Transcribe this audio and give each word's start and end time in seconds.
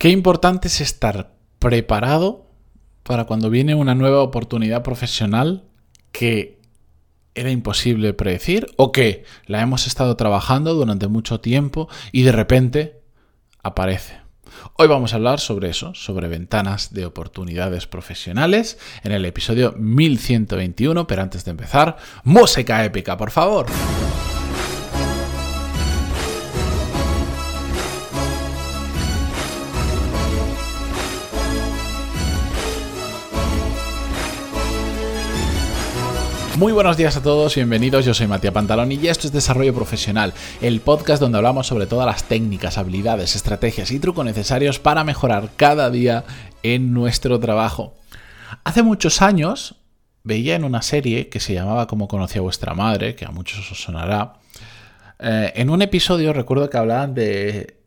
Qué 0.00 0.08
importante 0.08 0.68
es 0.68 0.80
estar 0.80 1.34
preparado 1.58 2.46
para 3.02 3.26
cuando 3.26 3.50
viene 3.50 3.74
una 3.74 3.94
nueva 3.94 4.22
oportunidad 4.22 4.82
profesional 4.82 5.64
que 6.10 6.58
era 7.34 7.50
imposible 7.50 8.14
predecir 8.14 8.66
o 8.78 8.92
que 8.92 9.24
la 9.44 9.60
hemos 9.60 9.86
estado 9.86 10.16
trabajando 10.16 10.72
durante 10.72 11.06
mucho 11.06 11.40
tiempo 11.40 11.90
y 12.12 12.22
de 12.22 12.32
repente 12.32 13.02
aparece. 13.62 14.14
Hoy 14.78 14.88
vamos 14.88 15.12
a 15.12 15.16
hablar 15.16 15.38
sobre 15.38 15.68
eso, 15.68 15.94
sobre 15.94 16.28
ventanas 16.28 16.94
de 16.94 17.04
oportunidades 17.04 17.86
profesionales 17.86 18.78
en 19.04 19.12
el 19.12 19.26
episodio 19.26 19.74
1121, 19.76 21.06
pero 21.06 21.20
antes 21.20 21.44
de 21.44 21.50
empezar, 21.50 21.98
música 22.24 22.82
épica, 22.86 23.18
por 23.18 23.30
favor. 23.30 23.66
Muy 36.60 36.74
buenos 36.74 36.98
días 36.98 37.16
a 37.16 37.22
todos, 37.22 37.54
bienvenidos. 37.54 38.04
Yo 38.04 38.12
soy 38.12 38.26
Matías 38.26 38.52
Pantalón 38.52 38.92
y 38.92 39.06
esto 39.08 39.26
es 39.26 39.32
Desarrollo 39.32 39.74
Profesional, 39.74 40.34
el 40.60 40.80
podcast 40.80 41.18
donde 41.18 41.38
hablamos 41.38 41.66
sobre 41.66 41.86
todas 41.86 42.04
las 42.04 42.24
técnicas, 42.24 42.76
habilidades, 42.76 43.34
estrategias 43.34 43.90
y 43.92 43.98
trucos 43.98 44.26
necesarios 44.26 44.78
para 44.78 45.02
mejorar 45.02 45.52
cada 45.56 45.88
día 45.88 46.24
en 46.62 46.92
nuestro 46.92 47.40
trabajo. 47.40 47.96
Hace 48.62 48.82
muchos 48.82 49.22
años 49.22 49.76
veía 50.22 50.54
en 50.54 50.64
una 50.64 50.82
serie 50.82 51.30
que 51.30 51.40
se 51.40 51.54
llamaba 51.54 51.86
Como 51.86 52.08
conocía 52.08 52.42
vuestra 52.42 52.74
madre, 52.74 53.14
que 53.14 53.24
a 53.24 53.30
muchos 53.30 53.72
os 53.72 53.82
sonará. 53.82 54.34
Eh, 55.18 55.54
en 55.56 55.70
un 55.70 55.80
episodio 55.80 56.34
recuerdo 56.34 56.68
que 56.68 56.76
hablaban 56.76 57.14
de 57.14 57.78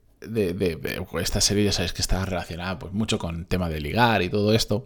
esta 1.22 1.42
serie 1.42 1.66
ya 1.66 1.72
sabéis 1.72 1.94
que 1.94 2.02
está 2.02 2.26
relacionada 2.26 2.80
pues, 2.80 2.92
mucho 2.92 3.20
con 3.20 3.36
el 3.36 3.46
tema 3.46 3.70
de 3.70 3.80
ligar 3.80 4.24
y 4.24 4.30
todo 4.30 4.52
esto. 4.52 4.84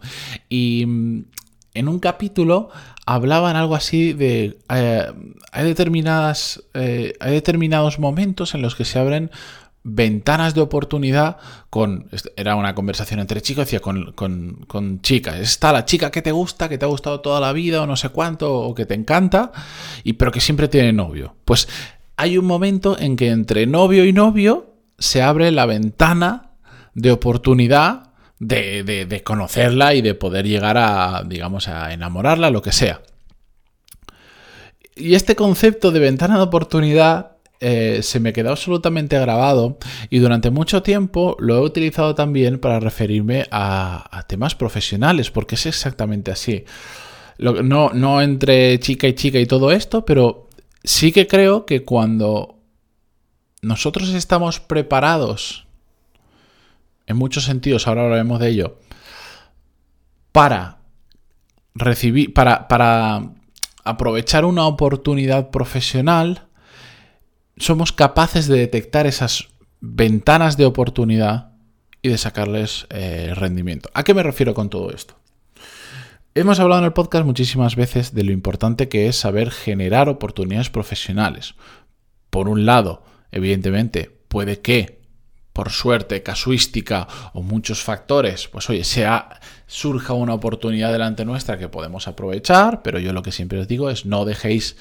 Y 0.50 0.84
mm, 0.86 1.24
en 1.78 1.88
un 1.88 2.00
capítulo 2.00 2.70
hablaban 3.06 3.56
algo 3.56 3.76
así 3.76 4.14
de... 4.14 4.58
Eh, 4.70 5.06
hay, 5.52 5.66
determinadas, 5.66 6.64
eh, 6.74 7.14
hay 7.20 7.34
determinados 7.34 8.00
momentos 8.00 8.54
en 8.54 8.62
los 8.62 8.76
que 8.76 8.86
se 8.86 9.00
abren 9.00 9.32
ventanas 9.84 10.54
de 10.54 10.62
oportunidad 10.62 11.38
con... 11.70 12.10
Era 12.36 12.56
una 12.56 12.76
conversación 12.76 13.20
entre 13.20 13.42
chicos, 13.42 13.66
decía, 13.66 13.80
con, 13.80 14.12
con, 14.12 14.66
con, 14.68 15.02
chicas. 15.02 15.38
Está 15.38 15.72
la 15.72 15.86
chica 15.86 16.12
que 16.12 16.22
te 16.22 16.32
gusta, 16.32 16.68
que 16.68 16.78
te 16.78 16.86
ha 16.86 16.90
gustado 16.90 17.22
toda 17.22 17.40
la 17.40 17.54
vida 17.54 17.82
o 17.82 17.88
no 17.88 17.96
sé 17.96 18.10
cuánto, 18.10 18.54
o 18.54 18.76
que 18.76 18.86
te 18.86 18.94
encanta, 18.94 19.52
y, 20.04 20.14
pero 20.14 20.32
que 20.32 20.42
siempre 20.42 20.68
tiene 20.68 20.92
novio. 20.92 21.36
Pues 21.46 21.70
hay 22.18 22.38
un 22.38 22.46
momento 22.46 23.00
en 23.00 23.16
que 23.16 23.30
entre 23.30 23.68
novio 23.68 24.04
y 24.06 24.12
novio 24.12 24.74
se 25.00 25.22
abre 25.22 25.52
la 25.52 25.66
ventana 25.66 26.52
de 26.94 27.12
oportunidad 27.12 28.07
de, 28.40 29.22
conocerla 29.24 29.94
y 29.94 30.02
de 30.02 30.14
poder 30.14 30.48
llegar 30.48 30.78
a, 30.78 31.24
digamos, 31.26 31.68
a 31.68 31.94
enamorarla, 31.94 32.52
lo 32.52 32.62
que 32.62 32.72
sea. 32.72 33.02
Y 34.96 35.16
este 35.16 35.36
concepto 35.36 35.92
de 35.92 36.00
ventana 36.00 36.38
de 36.38 36.44
oportunidad 36.44 37.38
eh, 37.60 38.00
se 38.04 38.20
me 38.20 38.34
quedó 38.34 38.52
absolutamente 38.52 39.18
grabado 39.20 39.78
y 40.10 40.20
durante 40.20 40.52
mucho 40.52 40.84
tiempo 40.84 41.36
lo 41.40 41.58
he 41.58 41.62
utilizado 41.62 42.14
también 42.14 42.60
para 42.60 42.80
referirme 42.80 43.48
a, 43.52 44.26
temas 44.28 44.56
profesionales, 44.56 45.32
porque 45.32 45.56
es 45.56 45.66
exactamente 45.66 46.32
así. 46.32 46.66
no, 47.40 47.90
no 47.90 48.22
entre 48.22 48.80
chica 48.80 49.08
y 49.08 49.14
chica 49.14 49.40
y 49.40 49.46
todo 49.46 49.72
esto, 49.72 50.06
pero 50.06 50.50
sí 50.84 51.12
que 51.12 51.28
creo 51.28 51.66
que 51.66 51.84
cuando 51.84 52.58
nosotros 53.62 54.10
estamos 54.10 54.60
preparados 54.60 55.67
en 57.08 57.18
muchos 57.18 57.46
sentidos, 57.46 57.88
ahora 57.88 58.04
hablaremos 58.04 58.40
de 58.40 58.50
ello, 58.50 58.80
para 60.32 60.78
recibir, 61.74 62.34
para, 62.34 62.68
para 62.68 63.32
aprovechar 63.84 64.46
una 64.46 64.68
oportunidad 64.68 65.50
profesional, 65.50 66.48
somos 67.58 67.92
capaces 67.92 68.48
de 68.48 68.60
detectar 68.60 69.08
esas 69.08 69.48
ventanas 69.80 70.58
de 70.58 70.66
oportunidad 70.66 71.54
y 72.02 72.10
de 72.10 72.18
sacarles 72.18 72.86
eh, 72.90 73.34
rendimiento. 73.36 73.90
¿A 73.94 74.04
qué 74.04 74.14
me 74.14 74.24
refiero 74.24 74.54
con 74.54 74.70
todo 74.70 74.92
esto? 74.92 75.16
Hemos 76.36 76.60
hablado 76.60 76.82
en 76.82 76.86
el 76.86 76.94
podcast 76.94 77.26
muchísimas 77.26 77.76
veces 77.76 78.14
de 78.14 78.24
lo 78.24 78.32
importante 78.32 78.90
que 78.90 79.08
es 79.08 79.16
saber 79.16 79.50
generar 79.50 80.08
oportunidades 80.08 80.70
profesionales. 80.70 81.56
Por 82.30 82.48
un 82.48 82.66
lado, 82.66 83.04
evidentemente, 83.32 84.12
puede 84.28 84.62
que 84.62 84.97
por 85.58 85.72
suerte, 85.72 86.22
casuística 86.22 87.08
o 87.34 87.42
muchos 87.42 87.82
factores, 87.82 88.48
pues 88.48 88.70
oye, 88.70 88.84
sea, 88.84 89.40
surja 89.66 90.14
una 90.14 90.36
oportunidad 90.36 90.92
delante 90.92 91.26
nuestra 91.26 91.58
que 91.58 91.68
podemos 91.68 92.08
aprovechar, 92.08 92.84
pero 92.84 93.00
yo 93.00 93.12
lo 93.12 93.24
que 93.24 93.32
siempre 93.32 93.58
os 93.58 93.68
digo 93.68 93.90
es 93.90 94.06
no 94.06 94.24
dejéis 94.24 94.78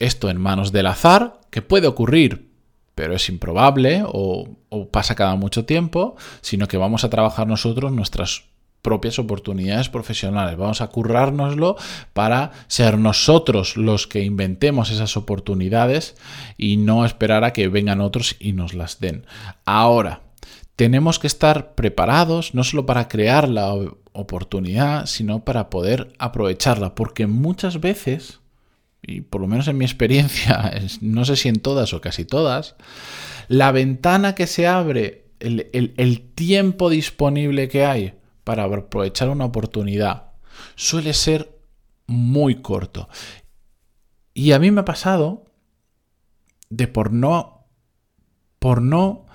esto 0.00 0.28
en 0.28 0.40
manos 0.40 0.72
del 0.72 0.88
azar, 0.88 1.38
que 1.50 1.62
puede 1.62 1.86
ocurrir, 1.86 2.50
pero 2.96 3.14
es 3.14 3.28
improbable 3.28 4.02
o, 4.04 4.48
o 4.68 4.88
pasa 4.88 5.14
cada 5.14 5.36
mucho 5.36 5.64
tiempo, 5.64 6.16
sino 6.40 6.66
que 6.66 6.76
vamos 6.76 7.04
a 7.04 7.08
trabajar 7.08 7.46
nosotros 7.46 7.92
nuestras 7.92 8.46
propias 8.82 9.18
oportunidades 9.18 9.88
profesionales. 9.88 10.56
Vamos 10.56 10.80
a 10.80 10.88
currárnoslo 10.88 11.76
para 12.12 12.52
ser 12.68 12.98
nosotros 12.98 13.76
los 13.76 14.06
que 14.06 14.22
inventemos 14.22 14.90
esas 14.90 15.16
oportunidades 15.16 16.16
y 16.56 16.76
no 16.76 17.04
esperar 17.04 17.44
a 17.44 17.52
que 17.52 17.68
vengan 17.68 18.00
otros 18.00 18.36
y 18.38 18.52
nos 18.52 18.74
las 18.74 19.00
den. 19.00 19.26
Ahora, 19.64 20.22
tenemos 20.76 21.18
que 21.18 21.26
estar 21.26 21.74
preparados 21.74 22.54
no 22.54 22.64
solo 22.64 22.86
para 22.86 23.08
crear 23.08 23.48
la 23.48 23.74
oportunidad, 24.12 25.06
sino 25.06 25.44
para 25.44 25.68
poder 25.68 26.14
aprovecharla, 26.18 26.94
porque 26.94 27.26
muchas 27.26 27.80
veces, 27.80 28.40
y 29.02 29.20
por 29.20 29.42
lo 29.42 29.46
menos 29.46 29.68
en 29.68 29.76
mi 29.76 29.84
experiencia, 29.84 30.72
no 31.02 31.24
sé 31.26 31.36
si 31.36 31.48
en 31.48 31.60
todas 31.60 31.92
o 31.92 32.00
casi 32.00 32.24
todas, 32.24 32.76
la 33.48 33.72
ventana 33.72 34.34
que 34.34 34.46
se 34.46 34.66
abre, 34.66 35.26
el, 35.40 35.68
el 35.72 36.20
tiempo 36.20 36.88
disponible 36.88 37.68
que 37.68 37.84
hay 37.84 38.14
para 38.44 38.64
aprovechar 38.64 39.28
una 39.28 39.44
oportunidad 39.44 40.32
suele 40.74 41.14
ser 41.14 41.58
muy 42.06 42.56
corto. 42.56 43.08
Y 44.34 44.52
a 44.52 44.58
mí 44.58 44.70
me 44.70 44.80
ha 44.80 44.84
pasado 44.84 45.44
de 46.68 46.86
por 46.86 47.12
no 47.12 47.66
por 48.58 48.82
no 48.82 49.26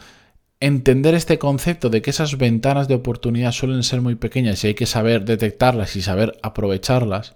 entender 0.60 1.16
este 1.16 1.40
concepto 1.40 1.90
de 1.90 2.02
que 2.02 2.12
esas 2.12 2.38
ventanas 2.38 2.88
de 2.88 2.96
oportunidad 2.96 3.52
suelen 3.52 3.84
ser 3.84 4.02
muy 4.02 4.16
pequeñas 4.16 4.64
y 4.64 4.68
hay 4.68 4.74
que 4.76 4.86
saber 4.86 5.26
detectarlas 5.26 5.96
y 5.96 6.02
saber 6.02 6.38
aprovecharlas, 6.44 7.36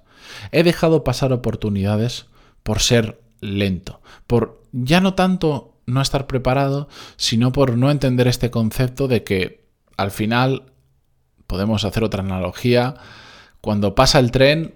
he 0.51 0.63
dejado 0.63 1.03
pasar 1.03 1.33
oportunidades 1.33 2.27
por 2.63 2.79
ser 2.79 3.19
lento, 3.41 4.01
por 4.27 4.63
ya 4.71 5.01
no 5.01 5.15
tanto 5.15 5.79
no 5.87 6.01
estar 6.01 6.27
preparado, 6.27 6.87
sino 7.17 7.51
por 7.51 7.75
no 7.75 7.89
entender 7.89 8.27
este 8.27 8.51
concepto 8.51 9.07
de 9.07 9.23
que 9.23 9.65
al 9.97 10.11
final 10.11 10.71
podemos 11.49 11.83
hacer 11.83 12.03
otra 12.03 12.21
analogía. 12.21 12.93
Cuando 13.59 13.95
pasa 13.95 14.19
el 14.19 14.29
tren, 14.29 14.75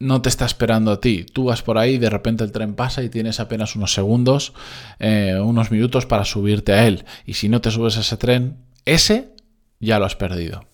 no 0.00 0.20
te 0.20 0.28
está 0.28 0.44
esperando 0.44 0.90
a 0.90 1.00
ti. 1.00 1.24
Tú 1.24 1.44
vas 1.44 1.62
por 1.62 1.78
ahí, 1.78 1.96
de 1.96 2.10
repente 2.10 2.42
el 2.42 2.50
tren 2.50 2.74
pasa 2.74 3.02
y 3.04 3.08
tienes 3.08 3.38
apenas 3.38 3.76
unos 3.76 3.94
segundos, 3.94 4.52
eh, 4.98 5.38
unos 5.40 5.70
minutos 5.70 6.04
para 6.04 6.24
subirte 6.24 6.72
a 6.72 6.86
él. 6.86 7.04
Y 7.24 7.34
si 7.34 7.48
no 7.48 7.60
te 7.60 7.70
subes 7.70 7.96
a 7.96 8.00
ese 8.00 8.16
tren, 8.16 8.56
ese 8.84 9.30
ya 9.78 10.00
lo 10.00 10.04
has 10.04 10.16
perdido. 10.16 10.66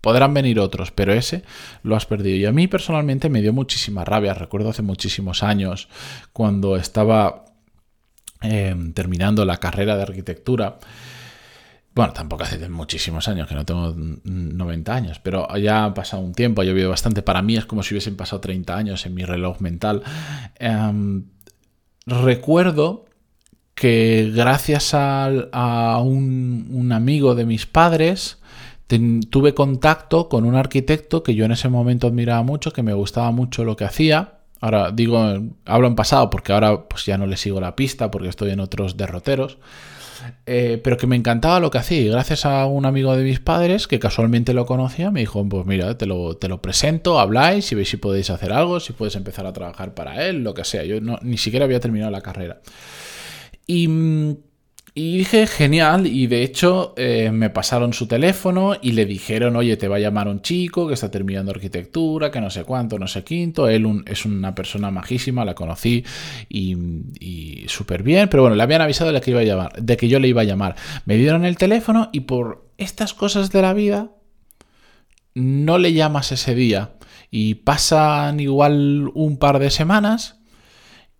Podrán 0.00 0.32
venir 0.32 0.60
otros, 0.60 0.92
pero 0.92 1.12
ese 1.12 1.42
lo 1.82 1.96
has 1.96 2.06
perdido. 2.06 2.36
Y 2.36 2.46
a 2.46 2.52
mí 2.52 2.68
personalmente 2.68 3.28
me 3.28 3.42
dio 3.42 3.52
muchísima 3.52 4.04
rabia. 4.04 4.34
Recuerdo 4.34 4.70
hace 4.70 4.82
muchísimos 4.82 5.42
años, 5.42 5.88
cuando 6.32 6.76
estaba 6.76 7.44
eh, 8.42 8.76
terminando 8.94 9.44
la 9.44 9.56
carrera 9.56 9.96
de 9.96 10.02
arquitectura, 10.02 10.78
bueno, 11.98 12.12
tampoco 12.12 12.44
hace 12.44 12.68
muchísimos 12.68 13.26
años, 13.26 13.48
que 13.48 13.56
no 13.56 13.64
tengo 13.64 13.92
90 13.92 14.94
años, 14.94 15.18
pero 15.20 15.48
ya 15.56 15.84
ha 15.84 15.94
pasado 15.94 16.22
un 16.22 16.32
tiempo, 16.32 16.62
ha 16.62 16.64
llovido 16.64 16.90
bastante. 16.90 17.22
Para 17.22 17.42
mí 17.42 17.56
es 17.56 17.66
como 17.66 17.82
si 17.82 17.92
hubiesen 17.92 18.16
pasado 18.16 18.40
30 18.40 18.76
años 18.76 19.04
en 19.04 19.14
mi 19.14 19.24
reloj 19.24 19.58
mental. 19.58 20.04
Em, 20.60 21.24
recuerdo 22.06 23.06
que 23.74 24.30
gracias 24.32 24.90
a, 24.94 26.00
un, 26.04 26.92
amigo 26.92 27.34
de 27.34 27.46
mis 27.46 27.66
padres 27.66 28.38
tuve 29.28 29.54
contacto 29.54 30.28
con 30.28 30.44
un 30.44 30.54
arquitecto 30.54 31.24
que 31.24 31.34
yo 31.34 31.46
en 31.46 31.50
ese 31.50 31.68
momento 31.68 32.06
admiraba 32.06 32.44
mucho, 32.44 32.70
que 32.70 32.84
me 32.84 32.92
gustaba 32.92 33.32
mucho 33.32 33.64
lo 33.64 33.74
que 33.74 33.86
hacía. 33.86 34.37
Ahora 34.60 34.90
digo, 34.90 35.20
hablo 35.64 35.86
en 35.86 35.94
pasado 35.94 36.30
porque 36.30 36.52
ahora 36.52 36.88
pues 36.88 37.06
ya 37.06 37.16
no 37.16 37.26
le 37.26 37.36
sigo 37.36 37.60
la 37.60 37.76
pista 37.76 38.10
porque 38.10 38.28
estoy 38.28 38.50
en 38.50 38.60
otros 38.60 38.96
derroteros. 38.96 39.58
Eh, 40.46 40.80
pero 40.82 40.96
que 40.96 41.06
me 41.06 41.16
encantaba 41.16 41.60
lo 41.60 41.70
que 41.70 41.78
hacía. 41.78 42.00
Y 42.00 42.08
gracias 42.08 42.44
a 42.44 42.66
un 42.66 42.86
amigo 42.86 43.16
de 43.16 43.22
mis 43.24 43.40
padres, 43.40 43.86
que 43.86 43.98
casualmente 43.98 44.54
lo 44.54 44.66
conocía, 44.66 45.10
me 45.10 45.20
dijo, 45.20 45.46
pues 45.48 45.66
mira, 45.66 45.96
te 45.96 46.06
lo, 46.06 46.36
te 46.36 46.48
lo 46.48 46.60
presento, 46.60 47.20
habláis 47.20 47.70
y 47.72 47.74
veis 47.74 47.88
si 47.88 47.96
podéis 47.96 48.30
hacer 48.30 48.52
algo, 48.52 48.80
si 48.80 48.92
puedes 48.92 49.14
empezar 49.16 49.46
a 49.46 49.52
trabajar 49.52 49.94
para 49.94 50.26
él, 50.26 50.42
lo 50.42 50.54
que 50.54 50.64
sea. 50.64 50.84
Yo 50.84 51.00
ni 51.00 51.38
siquiera 51.38 51.64
había 51.64 51.80
terminado 51.80 52.10
la 52.10 52.20
carrera. 52.20 52.60
Y, 53.66 53.88
Y 54.98 55.18
dije, 55.18 55.46
genial, 55.46 56.08
y 56.08 56.26
de 56.26 56.42
hecho 56.42 56.92
eh, 56.96 57.30
me 57.32 57.50
pasaron 57.50 57.92
su 57.92 58.08
teléfono 58.08 58.74
y 58.82 58.90
le 58.90 59.06
dijeron, 59.06 59.54
oye, 59.54 59.76
te 59.76 59.86
va 59.86 59.94
a 59.94 60.00
llamar 60.00 60.26
un 60.26 60.42
chico 60.42 60.88
que 60.88 60.94
está 60.94 61.08
terminando 61.08 61.52
arquitectura, 61.52 62.32
que 62.32 62.40
no 62.40 62.50
sé 62.50 62.64
cuánto, 62.64 62.98
no 62.98 63.06
sé 63.06 63.22
quinto. 63.22 63.68
Él 63.68 64.02
es 64.06 64.24
una 64.24 64.56
persona 64.56 64.90
majísima, 64.90 65.44
la 65.44 65.54
conocí 65.54 66.04
y, 66.48 67.64
súper 67.68 68.02
bien, 68.02 68.28
pero 68.28 68.42
bueno, 68.42 68.56
le 68.56 68.62
habían 68.64 68.80
avisado 68.80 69.12
de 69.12 69.20
que, 69.20 69.30
iba 69.30 69.38
a 69.38 69.44
llamar, 69.44 69.72
de 69.80 69.96
que 69.96 70.08
yo 70.08 70.18
le 70.18 70.26
iba 70.26 70.40
a 70.40 70.44
llamar. 70.44 70.74
Me 71.04 71.16
dieron 71.16 71.44
el 71.44 71.56
teléfono 71.56 72.10
y 72.12 72.22
por 72.22 72.68
estas 72.76 73.14
cosas 73.14 73.52
de 73.52 73.62
la 73.62 73.74
vida 73.74 74.10
no 75.32 75.78
le 75.78 75.92
llamas 75.92 76.32
ese 76.32 76.56
día. 76.56 76.94
Y 77.30 77.54
pasan 77.54 78.40
igual 78.40 79.12
un 79.14 79.36
par 79.36 79.60
de 79.60 79.70
semanas 79.70 80.40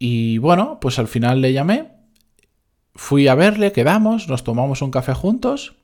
y 0.00 0.38
bueno, 0.38 0.78
pues 0.80 0.98
al 0.98 1.06
final 1.06 1.40
le 1.40 1.52
llamé 1.52 1.87
Fui 3.08 3.26
a 3.26 3.34
verle, 3.34 3.72
quedamos, 3.72 4.28
nos 4.28 4.44
tomamos 4.44 4.82
un 4.82 4.90
café 4.90 5.14
juntos 5.14 5.76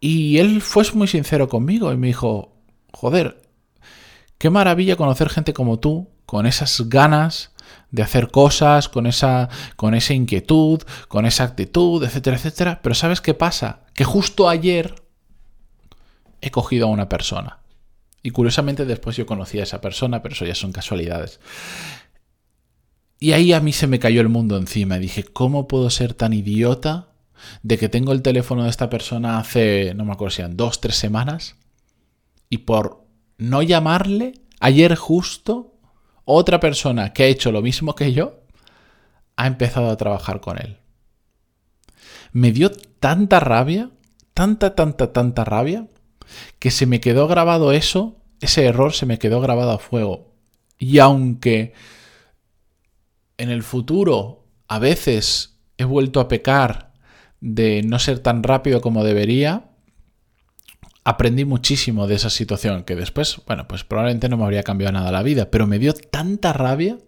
y 0.00 0.38
él 0.38 0.60
fue 0.60 0.82
muy 0.94 1.06
sincero 1.06 1.48
conmigo 1.48 1.92
y 1.92 1.96
me 1.96 2.08
dijo, 2.08 2.56
joder, 2.92 3.40
qué 4.38 4.50
maravilla 4.50 4.96
conocer 4.96 5.28
gente 5.28 5.52
como 5.52 5.78
tú, 5.78 6.08
con 6.26 6.46
esas 6.46 6.88
ganas 6.88 7.52
de 7.92 8.02
hacer 8.02 8.32
cosas, 8.32 8.88
con 8.88 9.06
esa, 9.06 9.50
con 9.76 9.94
esa 9.94 10.14
inquietud, 10.14 10.82
con 11.06 11.26
esa 11.26 11.44
actitud, 11.44 12.02
etcétera, 12.02 12.38
etcétera. 12.38 12.80
Pero 12.82 12.96
¿sabes 12.96 13.20
qué 13.20 13.34
pasa? 13.34 13.82
Que 13.94 14.02
justo 14.02 14.48
ayer 14.48 14.96
he 16.40 16.50
cogido 16.50 16.88
a 16.88 16.90
una 16.90 17.08
persona. 17.08 17.60
Y 18.24 18.30
curiosamente 18.30 18.84
después 18.84 19.16
yo 19.16 19.26
conocí 19.26 19.60
a 19.60 19.62
esa 19.62 19.80
persona, 19.80 20.22
pero 20.22 20.34
eso 20.34 20.44
ya 20.44 20.56
son 20.56 20.72
casualidades. 20.72 21.38
Y 23.20 23.32
ahí 23.32 23.52
a 23.52 23.60
mí 23.60 23.72
se 23.72 23.86
me 23.86 23.98
cayó 23.98 24.20
el 24.20 24.28
mundo 24.28 24.56
encima. 24.56 24.98
Dije, 24.98 25.24
¿cómo 25.24 25.66
puedo 25.66 25.90
ser 25.90 26.14
tan 26.14 26.32
idiota 26.32 27.08
de 27.62 27.78
que 27.78 27.88
tengo 27.88 28.12
el 28.12 28.22
teléfono 28.22 28.64
de 28.64 28.70
esta 28.70 28.88
persona 28.90 29.38
hace, 29.38 29.92
no 29.94 30.04
me 30.04 30.12
acuerdo 30.12 30.30
si 30.30 30.42
eran 30.42 30.56
dos, 30.56 30.80
tres 30.80 30.96
semanas? 30.96 31.56
Y 32.48 32.58
por 32.58 33.04
no 33.36 33.62
llamarle, 33.62 34.34
ayer 34.60 34.94
justo, 34.94 35.74
otra 36.24 36.60
persona 36.60 37.12
que 37.12 37.24
ha 37.24 37.26
hecho 37.26 37.50
lo 37.52 37.62
mismo 37.62 37.94
que 37.94 38.12
yo, 38.12 38.40
ha 39.36 39.46
empezado 39.46 39.90
a 39.90 39.96
trabajar 39.96 40.40
con 40.40 40.58
él. 40.58 40.78
Me 42.32 42.52
dio 42.52 42.70
tanta 42.70 43.40
rabia, 43.40 43.90
tanta, 44.34 44.74
tanta, 44.74 45.12
tanta 45.12 45.44
rabia, 45.44 45.88
que 46.58 46.70
se 46.70 46.86
me 46.86 47.00
quedó 47.00 47.26
grabado 47.26 47.72
eso, 47.72 48.16
ese 48.40 48.66
error 48.66 48.92
se 48.92 49.06
me 49.06 49.18
quedó 49.18 49.40
grabado 49.40 49.72
a 49.72 49.78
fuego. 49.78 50.34
Y 50.78 50.98
aunque 50.98 51.72
en 53.38 53.50
el 53.50 53.62
futuro 53.62 54.44
a 54.66 54.78
veces 54.78 55.58
he 55.78 55.84
vuelto 55.84 56.20
a 56.20 56.28
pecar 56.28 56.92
de 57.40 57.82
no 57.82 57.98
ser 57.98 58.18
tan 58.18 58.42
rápido 58.42 58.80
como 58.80 59.04
debería, 59.04 59.70
aprendí 61.04 61.44
muchísimo 61.44 62.06
de 62.06 62.16
esa 62.16 62.30
situación, 62.30 62.82
que 62.84 62.96
después, 62.96 63.40
bueno, 63.46 63.66
pues 63.66 63.84
probablemente 63.84 64.28
no 64.28 64.36
me 64.36 64.44
habría 64.44 64.64
cambiado 64.64 64.92
nada 64.92 65.12
la 65.12 65.22
vida, 65.22 65.50
pero 65.50 65.66
me 65.66 65.78
dio 65.78 65.94
tanta 65.94 66.52
rabia 66.52 66.98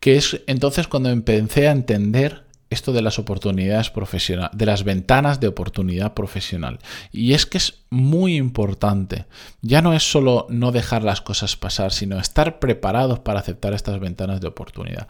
que 0.00 0.16
es 0.16 0.40
entonces 0.46 0.88
cuando 0.88 1.10
empecé 1.10 1.68
a 1.68 1.72
entender 1.72 2.46
esto 2.70 2.92
de 2.92 3.02
las 3.02 3.18
oportunidades 3.18 3.90
profesionales, 3.90 4.56
de 4.56 4.66
las 4.66 4.84
ventanas 4.84 5.40
de 5.40 5.48
oportunidad 5.48 6.14
profesional. 6.14 6.78
Y 7.10 7.34
es 7.34 7.44
que 7.44 7.58
es 7.58 7.82
muy 7.90 8.36
importante. 8.36 9.26
Ya 9.60 9.82
no 9.82 9.92
es 9.92 10.08
solo 10.08 10.46
no 10.48 10.70
dejar 10.70 11.02
las 11.02 11.20
cosas 11.20 11.56
pasar, 11.56 11.92
sino 11.92 12.18
estar 12.18 12.60
preparados 12.60 13.18
para 13.18 13.40
aceptar 13.40 13.74
estas 13.74 13.98
ventanas 13.98 14.40
de 14.40 14.46
oportunidad. 14.46 15.08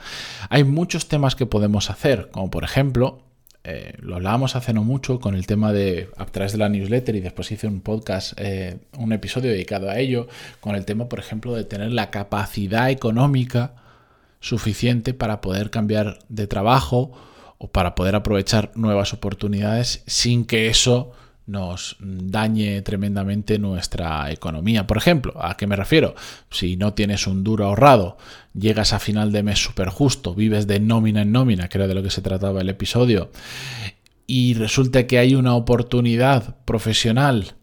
Hay 0.48 0.64
muchos 0.64 1.06
temas 1.06 1.36
que 1.36 1.44
podemos 1.44 1.90
hacer, 1.90 2.30
como 2.30 2.50
por 2.50 2.64
ejemplo, 2.64 3.22
eh, 3.62 3.92
lo 4.00 4.16
hablábamos 4.16 4.56
hace 4.56 4.72
no 4.72 4.84
mucho 4.84 5.20
con 5.20 5.34
el 5.34 5.46
tema 5.46 5.70
de 5.70 6.08
a 6.16 6.24
través 6.24 6.52
de 6.52 6.58
la 6.58 6.70
newsletter 6.70 7.14
y 7.14 7.20
después 7.20 7.52
hice 7.52 7.66
un 7.66 7.82
podcast, 7.82 8.32
eh, 8.38 8.78
un 8.96 9.12
episodio 9.12 9.50
dedicado 9.50 9.90
a 9.90 9.98
ello, 9.98 10.28
con 10.60 10.76
el 10.76 10.86
tema, 10.86 11.10
por 11.10 11.18
ejemplo, 11.18 11.54
de 11.54 11.64
tener 11.64 11.92
la 11.92 12.10
capacidad 12.10 12.88
económica 12.88 13.74
suficiente 14.40 15.12
para 15.12 15.42
poder 15.42 15.68
cambiar 15.68 16.20
de 16.30 16.46
trabajo 16.46 17.12
o 17.62 17.70
para 17.70 17.94
poder 17.94 18.16
aprovechar 18.16 18.72
nuevas 18.74 19.12
oportunidades 19.12 20.02
sin 20.06 20.46
que 20.46 20.68
eso 20.68 21.12
nos 21.44 21.96
dañe 22.00 22.80
tremendamente 22.80 23.58
nuestra 23.58 24.30
economía. 24.32 24.86
Por 24.86 24.96
ejemplo, 24.96 25.34
¿a 25.36 25.58
qué 25.58 25.66
me 25.66 25.76
refiero? 25.76 26.14
Si 26.50 26.78
no 26.78 26.94
tienes 26.94 27.26
un 27.26 27.44
duro 27.44 27.66
ahorrado, 27.66 28.16
llegas 28.54 28.94
a 28.94 28.98
final 28.98 29.30
de 29.30 29.42
mes 29.42 29.58
súper 29.58 29.88
justo, 29.90 30.34
vives 30.34 30.66
de 30.66 30.80
nómina 30.80 31.20
en 31.20 31.32
nómina, 31.32 31.68
que 31.68 31.76
era 31.76 31.86
de 31.86 31.94
lo 31.94 32.02
que 32.02 32.10
se 32.10 32.22
trataba 32.22 32.62
el 32.62 32.70
episodio, 32.70 33.30
y 34.26 34.54
resulta 34.54 35.06
que 35.06 35.18
hay 35.18 35.34
una 35.34 35.54
oportunidad 35.54 36.56
profesional 36.64 37.56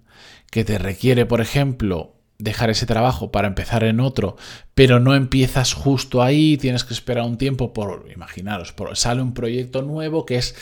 que 0.51 0.63
te 0.63 0.77
requiere, 0.77 1.25
por 1.25 1.41
ejemplo, 1.41 2.13
dejar 2.37 2.69
ese 2.69 2.85
trabajo 2.85 3.31
para 3.31 3.47
empezar 3.47 3.83
en 3.83 3.99
otro, 3.99 4.37
pero 4.77 4.99
no 4.99 5.15
empiezas 5.15 5.73
justo 5.73 6.21
ahí, 6.21 6.55
tienes 6.55 6.83
que 6.83 6.93
esperar 6.93 7.25
un 7.25 7.39
tiempo 7.39 7.73
por, 7.73 8.05
imaginaros, 8.13 8.73
por, 8.73 8.95
sale 8.95 9.23
un 9.23 9.33
proyecto 9.33 9.81
nuevo 9.81 10.23
que 10.23 10.35
es 10.35 10.53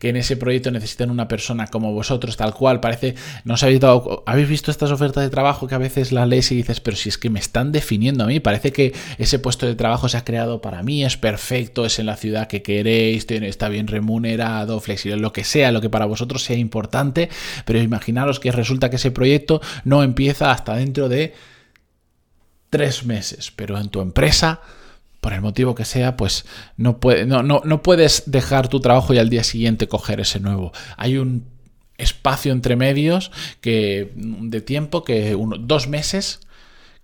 que 0.00 0.08
en 0.08 0.16
ese 0.16 0.36
proyecto 0.36 0.72
necesitan 0.72 1.08
una 1.08 1.28
persona 1.28 1.68
como 1.68 1.92
vosotros, 1.92 2.36
tal 2.36 2.52
cual, 2.52 2.80
parece, 2.80 3.14
no 3.44 3.54
os 3.54 3.62
habéis 3.62 3.78
dado, 3.78 4.24
habéis 4.26 4.48
visto 4.48 4.72
estas 4.72 4.90
ofertas 4.90 5.22
de 5.22 5.30
trabajo 5.30 5.68
que 5.68 5.76
a 5.76 5.78
veces 5.78 6.10
las 6.10 6.26
lees 6.26 6.50
y 6.50 6.56
dices, 6.56 6.80
pero 6.80 6.96
si 6.96 7.10
es 7.10 7.16
que 7.16 7.30
me 7.30 7.38
están 7.38 7.70
definiendo 7.70 8.24
a 8.24 8.26
mí, 8.26 8.40
parece 8.40 8.72
que 8.72 8.92
ese 9.18 9.38
puesto 9.38 9.66
de 9.66 9.76
trabajo 9.76 10.08
se 10.08 10.16
ha 10.16 10.24
creado 10.24 10.60
para 10.60 10.82
mí, 10.82 11.04
es 11.04 11.16
perfecto, 11.16 11.86
es 11.86 12.00
en 12.00 12.06
la 12.06 12.16
ciudad 12.16 12.48
que 12.48 12.62
queréis, 12.62 13.24
está 13.30 13.68
bien 13.68 13.86
remunerado, 13.86 14.80
flexible, 14.80 15.16
lo 15.16 15.32
que 15.32 15.44
sea, 15.44 15.70
lo 15.70 15.80
que 15.80 15.90
para 15.90 16.06
vosotros 16.06 16.42
sea 16.42 16.56
importante, 16.56 17.28
pero 17.66 17.80
imaginaros 17.80 18.40
que 18.40 18.50
resulta 18.50 18.90
que 18.90 18.96
ese 18.96 19.12
proyecto 19.12 19.60
no 19.84 20.02
empieza 20.02 20.50
hasta 20.50 20.74
dentro 20.74 21.08
de 21.08 21.34
tres 22.70 23.04
meses, 23.04 23.52
pero 23.54 23.78
en 23.78 23.88
tu 23.88 24.00
empresa, 24.00 24.60
por 25.20 25.32
el 25.32 25.42
motivo 25.42 25.74
que 25.74 25.84
sea, 25.84 26.16
pues 26.16 26.46
no, 26.76 26.98
puede, 26.98 27.26
no, 27.26 27.42
no, 27.42 27.82
puedes 27.82 28.22
dejar 28.26 28.68
tu 28.68 28.80
trabajo 28.80 29.12
y 29.12 29.18
al 29.18 29.28
día 29.28 29.44
siguiente 29.44 29.88
coger 29.88 30.20
ese 30.20 30.40
nuevo. 30.40 30.72
Hay 30.96 31.18
un 31.18 31.44
espacio 31.98 32.52
entre 32.52 32.76
medios 32.76 33.30
que, 33.60 34.12
de 34.14 34.60
tiempo 34.62 35.04
que 35.04 35.36
dos 35.60 35.88
meses 35.88 36.40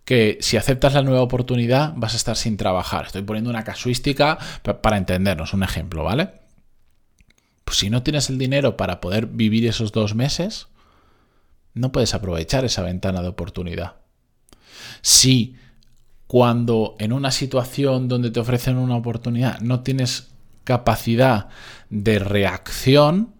que 0.07 0.39
si 0.41 0.57
aceptas 0.57 0.95
la 0.95 1.03
nueva 1.03 1.21
oportunidad 1.21 1.93
vas 1.97 2.15
a 2.15 2.17
estar 2.17 2.37
sin 2.37 2.57
trabajar. 2.57 3.07
Estoy 3.07 3.23
poniendo 3.23 3.51
una 3.51 3.65
casuística 3.65 4.39
para 4.63 4.97
entendernos, 4.97 5.53
un 5.53 5.65
ejemplo, 5.65 6.05
¿vale? 6.05 6.31
Pues 7.65 7.79
si 7.79 7.91
no 7.91 8.05
tienes 8.05 8.31
el 8.31 8.39
dinero 8.39 8.77
para 8.77 9.01
poder 9.01 9.27
vivir 9.27 9.67
esos 9.67 9.91
dos 9.91 10.15
meses, 10.15 10.69
no 11.75 11.91
puedes 11.91 12.15
aprovechar 12.15 12.65
esa 12.65 12.83
ventana 12.83 13.21
de 13.21 13.29
oportunidad. 13.29 13.97
Si 15.07 15.55
cuando 16.27 16.97
en 16.99 17.13
una 17.13 17.31
situación 17.31 18.09
donde 18.09 18.33
te 18.33 18.41
ofrecen 18.41 18.77
una 18.77 18.97
oportunidad 18.97 19.61
no 19.61 19.85
tienes 19.85 20.33
capacidad 20.65 21.47
de 21.91 22.19
reacción, 22.19 23.33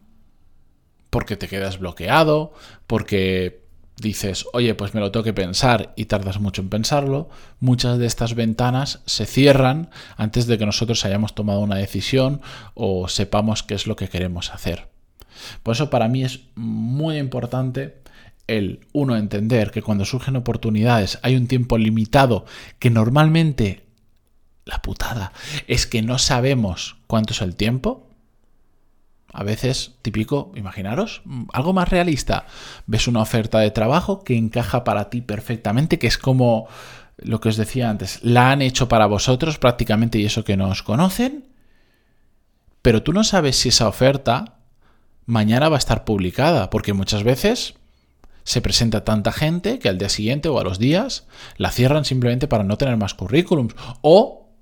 porque 1.11 1.37
te 1.37 1.49
quedas 1.49 1.81
bloqueado, 1.81 2.53
porque 2.87 3.65
dices, 4.01 4.47
oye, 4.53 4.77
pues 4.77 4.95
me 4.95 5.01
lo 5.01 5.11
tengo 5.11 5.25
que 5.25 5.33
pensar 5.33 5.93
y 5.97 6.05
tardas 6.05 6.39
mucho 6.39 6.63
en 6.63 6.69
pensarlo, 6.69 7.31
muchas 7.59 7.99
de 7.99 8.07
estas 8.07 8.37
ventanas 8.37 9.03
se 9.05 9.27
cierran 9.27 9.91
antes 10.17 10.47
de 10.47 10.59
que 10.59 10.67
nosotros 10.67 11.05
hayamos 11.05 11.35
tomado 11.35 11.59
una 11.59 11.75
decisión 11.75 12.43
o 12.75 13.09
sepamos 13.09 13.65
qué 13.65 13.75
es 13.75 13.89
lo 13.89 13.97
que 13.97 14.09
queremos 14.09 14.55
hacer. 14.55 14.89
Por 15.65 15.75
eso 15.75 15.91
para 15.91 16.07
mí 16.07 16.23
es 16.23 16.43
muy 16.55 17.19
importante 17.19 18.06
el 18.47 18.87
uno 18.93 19.17
entender 19.17 19.71
que 19.71 19.83
cuando 19.83 20.05
surgen 20.05 20.37
oportunidades 20.37 21.19
hay 21.23 21.37
un 21.37 21.47
tiempo 21.47 21.79
limitado 21.79 22.45
que 22.79 22.91
normalmente 22.91 23.85
la 24.65 24.83
putada 24.83 25.33
es 25.67 25.87
que 25.87 26.03
no 26.03 26.19
sabemos 26.19 26.97
cuánto 27.07 27.33
es 27.33 27.41
el 27.41 27.57
tiempo. 27.57 28.09
A 29.33 29.45
veces, 29.45 29.97
típico, 30.03 30.51
imaginaros, 30.57 31.23
algo 31.53 31.73
más 31.73 31.89
realista. 31.89 32.47
Ves 32.87 33.07
una 33.07 33.21
oferta 33.21 33.59
de 33.59 33.71
trabajo 33.71 34.25
que 34.25 34.37
encaja 34.37 34.83
para 34.83 35.11
ti 35.11 35.21
perfectamente, 35.21 35.99
que 35.99 36.07
es 36.07 36.17
como 36.17 36.69
lo 37.19 37.41
que 37.41 37.49
os 37.49 37.57
decía 37.57 37.91
antes, 37.91 38.21
la 38.23 38.51
han 38.51 38.63
hecho 38.63 38.89
para 38.89 39.07
vosotros 39.07 39.59
prácticamente 39.59 40.19
y 40.19 40.27
eso 40.27 40.45
que 40.45 40.57
no 40.57 40.69
os 40.69 40.83
conocen, 40.83 41.49
pero 42.83 43.03
tú 43.03 43.13
no 43.13 43.25
sabes 43.25 43.57
si 43.57 43.71
esa 43.71 43.89
oferta 43.89 44.59
mañana 45.25 45.69
va 45.69 45.77
a 45.77 45.79
estar 45.79 46.05
publicada, 46.05 46.71
porque 46.71 46.93
muchas 46.93 47.23
veces 47.23 47.75
se 48.47 48.61
presenta 48.61 49.03
tanta 49.03 49.33
gente 49.33 49.81
que 49.81 49.89
al 49.89 49.99
día 49.99 50.09
siguiente 50.09 50.49
o 50.49 50.61
a 50.61 50.65
los 50.65 50.79
días 50.79 51.27
la 51.57 51.73
cierran 51.73 52.05
simplemente 52.05 52.47
para 52.47 52.63
no 52.63 52.79
tener 52.79 52.97
más 52.97 53.13
currículums. 53.13 53.75
O 54.03 54.53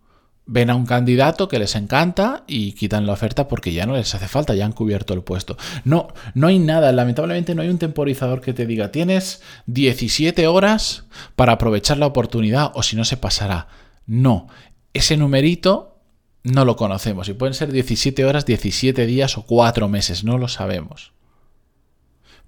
ven 0.47 0.71
a 0.71 0.75
un 0.75 0.87
candidato 0.87 1.49
que 1.49 1.59
les 1.59 1.75
encanta 1.75 2.45
y 2.47 2.73
quitan 2.73 3.07
la 3.07 3.13
oferta 3.13 3.47
porque 3.47 3.75
ya 3.75 3.85
no 3.85 3.95
les 3.95 4.15
hace 4.15 4.27
falta, 4.27 4.55
ya 4.55 4.65
han 4.65 4.73
cubierto 4.73 5.13
el 5.13 5.23
puesto. 5.23 5.59
No, 5.85 6.09
no 6.33 6.47
hay 6.47 6.59
nada, 6.59 6.93
lamentablemente 6.93 7.55
no 7.55 7.61
hay 7.61 7.69
un 7.69 7.79
temporizador 7.79 8.41
que 8.41 8.55
te 8.55 8.65
diga 8.65 8.91
tienes 8.91 9.43
17 9.67 10.47
horas 10.47 11.05
para 11.37 11.53
aprovechar 11.53 11.99
la 11.99 12.07
oportunidad 12.07 12.73
o 12.75 12.83
si 12.83 12.97
no 12.97 13.05
se 13.05 13.19
pasará. 13.19 13.69
No, 14.07 14.49
ese 14.95 15.19
numerito 15.19 15.99
no 16.43 16.65
lo 16.65 16.77
conocemos. 16.77 17.29
Y 17.29 17.35
pueden 17.35 17.53
ser 17.53 17.71
17 17.71 18.25
horas, 18.25 18.47
17 18.47 19.05
días 19.05 19.37
o 19.37 19.43
4 19.45 19.89
meses, 19.91 20.25
no 20.25 20.39
lo 20.39 20.49
sabemos. 20.49 21.13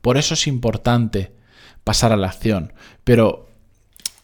Por 0.07 0.19
eso 0.19 0.35
es 0.35 0.47
importante 0.47 1.33
pasar 1.83 2.13
a 2.13 2.17
la 2.17 2.29
acción. 2.29 2.73
Pero 3.03 3.49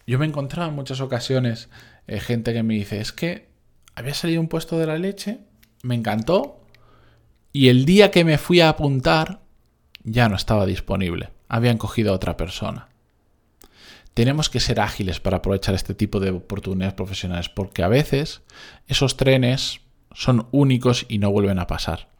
yo 0.07 0.17
me 0.17 0.23
he 0.23 0.29
encontrado 0.29 0.69
en 0.69 0.75
muchas 0.75 1.01
ocasiones 1.01 1.67
eh, 2.07 2.21
gente 2.21 2.53
que 2.53 2.63
me 2.63 2.75
dice, 2.75 3.01
es 3.01 3.11
que 3.11 3.49
había 3.93 4.13
salido 4.13 4.39
un 4.39 4.47
puesto 4.47 4.79
de 4.79 4.87
la 4.87 4.97
leche, 4.97 5.39
me 5.81 5.95
encantó, 5.95 6.65
y 7.51 7.67
el 7.67 7.83
día 7.83 8.11
que 8.11 8.23
me 8.23 8.37
fui 8.37 8.61
a 8.61 8.69
apuntar 8.69 9.41
ya 10.05 10.29
no 10.29 10.37
estaba 10.37 10.65
disponible. 10.65 11.31
Habían 11.49 11.77
cogido 11.77 12.13
a 12.13 12.15
otra 12.15 12.37
persona. 12.37 12.87
Tenemos 14.13 14.49
que 14.49 14.61
ser 14.61 14.79
ágiles 14.79 15.19
para 15.19 15.39
aprovechar 15.39 15.75
este 15.75 15.93
tipo 15.93 16.21
de 16.21 16.29
oportunidades 16.29 16.93
profesionales 16.93 17.49
porque 17.49 17.83
a 17.83 17.89
veces 17.89 18.43
esos 18.87 19.17
trenes 19.17 19.81
son 20.13 20.47
únicos 20.51 21.05
y 21.09 21.17
no 21.17 21.29
vuelven 21.29 21.59
a 21.59 21.67
pasar. 21.67 22.12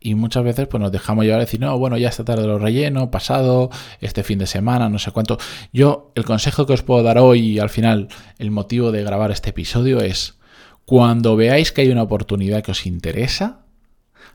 Y 0.00 0.14
muchas 0.14 0.44
veces 0.44 0.66
pues 0.68 0.80
nos 0.80 0.92
dejamos 0.92 1.24
llevar 1.24 1.40
a 1.40 1.44
decir, 1.44 1.60
no, 1.60 1.78
bueno, 1.78 1.96
ya 1.98 2.08
esta 2.08 2.24
tarde 2.24 2.46
lo 2.46 2.58
relleno, 2.58 3.10
pasado, 3.10 3.70
este 4.00 4.22
fin 4.22 4.38
de 4.38 4.46
semana, 4.46 4.88
no 4.88 4.98
sé 4.98 5.10
cuánto. 5.10 5.38
Yo, 5.72 6.12
el 6.14 6.24
consejo 6.24 6.66
que 6.66 6.72
os 6.72 6.82
puedo 6.82 7.02
dar 7.02 7.18
hoy 7.18 7.40
y 7.40 7.58
al 7.58 7.70
final 7.70 8.08
el 8.38 8.50
motivo 8.50 8.92
de 8.92 9.02
grabar 9.02 9.30
este 9.30 9.50
episodio 9.50 10.00
es, 10.00 10.38
cuando 10.84 11.36
veáis 11.36 11.72
que 11.72 11.82
hay 11.82 11.90
una 11.90 12.02
oportunidad 12.02 12.62
que 12.62 12.72
os 12.72 12.86
interesa, 12.86 13.60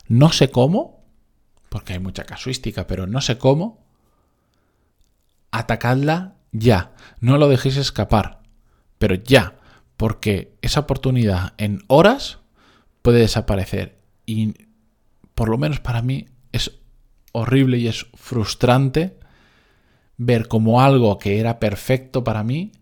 no 0.08 0.32
sé 0.32 0.50
cómo, 0.50 1.04
porque 1.68 1.94
hay 1.94 1.98
mucha 1.98 2.24
casuística, 2.24 2.86
pero 2.86 3.06
no 3.06 3.20
sé 3.20 3.38
cómo, 3.38 3.84
atacadla 5.50 6.36
ya. 6.52 6.92
No 7.20 7.38
lo 7.38 7.48
dejéis 7.48 7.76
escapar, 7.76 8.40
pero 8.98 9.14
ya, 9.14 9.56
porque 9.96 10.56
esa 10.62 10.80
oportunidad 10.80 11.54
en 11.58 11.82
horas 11.88 12.38
puede 13.02 13.20
desaparecer. 13.20 13.98
Y 14.26 14.54
por 15.36 15.48
lo 15.48 15.58
menos 15.58 15.78
para 15.78 16.02
mí 16.02 16.26
es 16.50 16.80
horrible 17.30 17.78
y 17.78 17.86
es 17.86 18.06
frustrante 18.14 19.16
ver 20.16 20.48
como 20.48 20.80
algo 20.80 21.18
que 21.18 21.38
era 21.38 21.60
perfecto 21.60 22.24
para 22.24 22.42
mí 22.42 22.72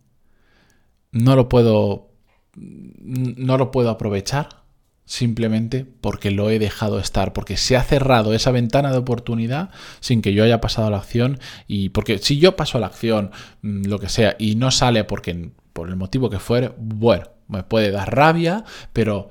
no 1.11 1.37
lo 1.37 1.50
puedo 1.50 2.12
no 2.56 3.58
lo 3.58 3.70
puedo 3.70 3.90
aprovechar 3.90 4.64
simplemente 5.04 5.84
porque 6.00 6.30
lo 6.30 6.49
he 6.49 6.58
dejado 6.58 6.99
estar, 6.99 7.32
porque 7.32 7.56
se 7.56 7.76
ha 7.76 7.82
cerrado 7.82 8.32
esa 8.32 8.52
ventana 8.52 8.90
de 8.90 8.99
oportunidad 8.99 9.70
sin 10.00 10.23
que 10.23 10.32
yo 10.32 10.44
haya 10.44 10.61
pasado 10.61 10.88
la 10.90 10.99
acción 10.99 11.40
y 11.66 11.90
porque 11.90 12.18
si 12.18 12.38
yo 12.38 12.56
paso 12.56 12.78
a 12.78 12.80
la 12.80 12.87
acción, 12.87 13.30
mm, 13.62 13.87
lo 13.87 13.99
que 13.99 14.08
sea, 14.08 14.37
y 14.38 14.54
no 14.54 14.70
sale 14.70 15.04
porque 15.04 15.50
por 15.73 15.88
el 15.88 15.96
motivo 15.96 16.30
que 16.30 16.38
fuere, 16.38 16.73
bueno, 16.78 17.25
me 17.49 17.64
puede 17.64 17.90
dar 17.90 18.14
rabia, 18.14 18.64
pero 18.92 19.28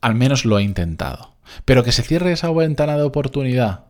al 0.00 0.14
menos 0.14 0.44
lo 0.44 0.58
he 0.58 0.62
intentado. 0.62 1.31
Pero 1.64 1.84
que 1.84 1.92
se 1.92 2.02
cierre 2.02 2.32
esa 2.32 2.50
ventana 2.50 2.96
de 2.96 3.02
oportunidad 3.02 3.86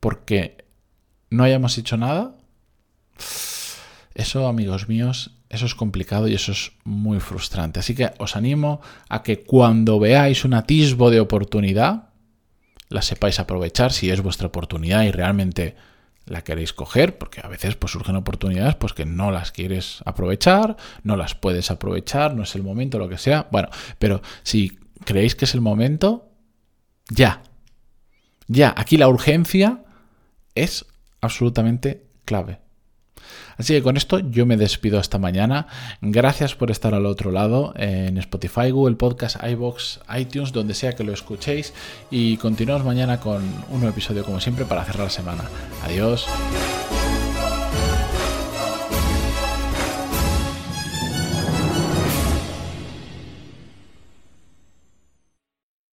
porque 0.00 0.64
no 1.30 1.42
hayamos 1.42 1.76
hecho 1.78 1.96
nada, 1.96 2.36
eso, 4.14 4.46
amigos 4.46 4.88
míos, 4.88 5.32
eso 5.48 5.66
es 5.66 5.74
complicado 5.74 6.28
y 6.28 6.34
eso 6.34 6.52
es 6.52 6.72
muy 6.84 7.20
frustrante. 7.20 7.80
Así 7.80 7.94
que 7.94 8.12
os 8.18 8.36
animo 8.36 8.80
a 9.08 9.22
que 9.22 9.40
cuando 9.42 9.98
veáis 9.98 10.44
un 10.44 10.54
atisbo 10.54 11.10
de 11.10 11.20
oportunidad, 11.20 12.10
la 12.88 13.02
sepáis 13.02 13.40
aprovechar 13.40 13.92
si 13.92 14.10
es 14.10 14.20
vuestra 14.20 14.46
oportunidad 14.46 15.02
y 15.02 15.10
realmente 15.10 15.76
la 16.24 16.42
queréis 16.42 16.72
coger, 16.72 17.18
porque 17.18 17.40
a 17.42 17.48
veces 17.48 17.76
pues, 17.76 17.92
surgen 17.92 18.16
oportunidades 18.16 18.74
pues, 18.74 18.92
que 18.92 19.06
no 19.06 19.30
las 19.30 19.52
quieres 19.52 20.02
aprovechar, 20.04 20.76
no 21.02 21.16
las 21.16 21.34
puedes 21.34 21.70
aprovechar, 21.70 22.34
no 22.34 22.42
es 22.42 22.54
el 22.54 22.62
momento, 22.62 22.98
lo 22.98 23.08
que 23.08 23.18
sea. 23.18 23.48
Bueno, 23.50 23.68
pero 23.98 24.22
si 24.42 24.78
creéis 25.04 25.34
que 25.34 25.44
es 25.44 25.54
el 25.54 25.60
momento, 25.60 26.30
ya. 27.08 27.42
Ya, 28.48 28.72
aquí 28.76 28.96
la 28.96 29.08
urgencia 29.08 29.84
es 30.54 30.86
absolutamente 31.20 32.06
clave. 32.24 32.60
Así 33.56 33.72
que 33.72 33.82
con 33.82 33.96
esto 33.96 34.18
yo 34.18 34.44
me 34.46 34.56
despido 34.56 34.98
hasta 34.98 35.18
mañana. 35.18 35.66
Gracias 36.00 36.54
por 36.54 36.70
estar 36.70 36.94
al 36.94 37.06
otro 37.06 37.30
lado 37.32 37.72
en 37.76 38.18
Spotify, 38.18 38.70
Google 38.70 38.96
Podcast, 38.96 39.36
iBox, 39.42 40.00
iTunes, 40.16 40.52
donde 40.52 40.74
sea 40.74 40.92
que 40.92 41.04
lo 41.04 41.12
escuchéis. 41.12 41.72
Y 42.10 42.36
continuamos 42.36 42.84
mañana 42.84 43.18
con 43.18 43.42
un 43.42 43.80
nuevo 43.80 43.88
episodio 43.88 44.24
como 44.24 44.40
siempre 44.40 44.64
para 44.64 44.84
cerrar 44.84 45.04
la 45.04 45.10
semana. 45.10 45.44
Adiós. 45.84 46.26